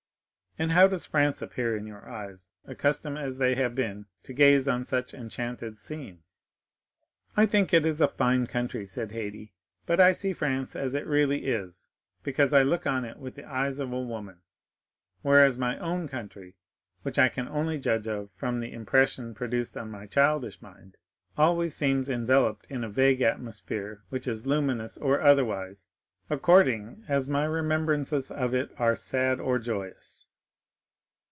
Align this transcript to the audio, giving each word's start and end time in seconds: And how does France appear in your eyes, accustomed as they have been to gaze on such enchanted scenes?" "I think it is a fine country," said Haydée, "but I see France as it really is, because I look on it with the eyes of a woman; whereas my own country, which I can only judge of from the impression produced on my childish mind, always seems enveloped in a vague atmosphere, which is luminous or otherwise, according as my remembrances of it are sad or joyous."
And 0.59 0.71
how 0.71 0.85
does 0.85 1.05
France 1.05 1.41
appear 1.41 1.77
in 1.77 1.87
your 1.87 2.05
eyes, 2.09 2.51
accustomed 2.65 3.17
as 3.17 3.37
they 3.37 3.55
have 3.55 3.73
been 3.73 4.05
to 4.23 4.33
gaze 4.33 4.67
on 4.67 4.83
such 4.83 5.13
enchanted 5.13 5.77
scenes?" 5.79 6.41
"I 7.37 7.45
think 7.45 7.73
it 7.73 7.85
is 7.85 8.01
a 8.01 8.07
fine 8.09 8.47
country," 8.47 8.85
said 8.85 9.11
Haydée, 9.11 9.51
"but 9.85 10.01
I 10.01 10.11
see 10.11 10.33
France 10.33 10.75
as 10.75 10.93
it 10.93 11.07
really 11.07 11.45
is, 11.45 11.89
because 12.21 12.51
I 12.51 12.63
look 12.63 12.85
on 12.85 13.05
it 13.05 13.15
with 13.17 13.35
the 13.35 13.45
eyes 13.49 13.79
of 13.79 13.93
a 13.93 14.01
woman; 14.01 14.41
whereas 15.21 15.57
my 15.57 15.79
own 15.79 16.09
country, 16.09 16.57
which 17.03 17.17
I 17.17 17.29
can 17.29 17.47
only 17.47 17.79
judge 17.79 18.05
of 18.07 18.29
from 18.35 18.59
the 18.59 18.73
impression 18.73 19.33
produced 19.33 19.77
on 19.77 19.89
my 19.89 20.05
childish 20.05 20.61
mind, 20.61 20.97
always 21.37 21.73
seems 21.73 22.09
enveloped 22.09 22.65
in 22.67 22.83
a 22.83 22.89
vague 22.89 23.21
atmosphere, 23.21 24.03
which 24.09 24.27
is 24.27 24.45
luminous 24.45 24.97
or 24.97 25.21
otherwise, 25.21 25.87
according 26.29 27.05
as 27.07 27.29
my 27.29 27.45
remembrances 27.45 28.29
of 28.29 28.53
it 28.53 28.69
are 28.77 28.97
sad 28.97 29.39
or 29.39 29.57
joyous." 29.57 30.27